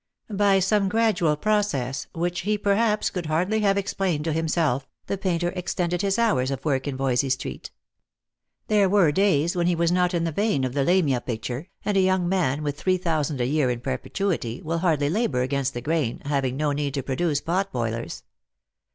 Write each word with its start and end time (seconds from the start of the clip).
By 0.31 0.57
some 0.57 0.89
gradual 0.89 1.37
process, 1.37 2.07
which 2.13 2.39
he 2.39 2.57
perhaps 2.57 3.11
could 3.11 3.27
hardly 3.27 3.59
have 3.59 3.77
explained 3.77 4.25
to 4.25 4.33
himself, 4.33 4.87
the 5.05 5.15
painter 5.15 5.49
extended 5.55 6.01
his 6.01 6.17
hours 6.17 6.49
of 6.49 6.65
work 6.65 6.87
in 6.87 6.97
Voysey 6.97 7.29
street. 7.29 7.69
There 8.67 8.89
were 8.89 9.11
days 9.11 9.55
when 9.55 9.67
he 9.67 9.75
was 9.75 9.91
not 9.91 10.15
in 10.15 10.23
the 10.23 10.31
vein 10.31 10.63
of 10.63 10.73
the 10.73 10.83
Lamia 10.83 11.21
picture, 11.21 11.69
and 11.85 11.95
a 11.95 11.99
young 12.01 12.27
man 12.27 12.63
with 12.63 12.79
three 12.79 12.97
thousand 12.97 13.41
a 13.41 13.45
year 13.45 13.69
in 13.69 13.79
perpetuity 13.79 14.59
will 14.63 14.79
hardly 14.79 15.07
labour 15.07 15.43
against 15.43 15.75
the 15.75 15.81
grain, 15.81 16.23
having 16.25 16.57
no 16.57 16.71
need 16.71 16.95
to 16.95 17.03
produce 17.03 17.39
pot 17.39 17.71
boilers. 17.71 18.23